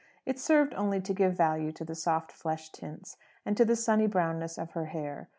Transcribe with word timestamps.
It 0.25 0.39
served 0.39 0.73
only 0.73 0.99
to 0.99 1.13
give 1.13 1.37
value 1.37 1.71
to 1.73 1.85
the 1.85 1.93
soft 1.93 2.31
flesh 2.31 2.71
tints, 2.71 3.17
and 3.45 3.55
to 3.55 3.63
the 3.65 3.75
sunny 3.75 4.07
brownness 4.07 4.57
of 4.59 4.71
her 4.71 4.85
hair. 4.85 5.29